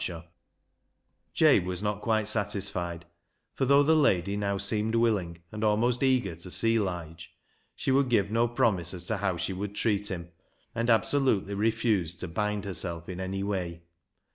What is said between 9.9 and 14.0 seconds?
him, and absolutely refused to bind herself in any way.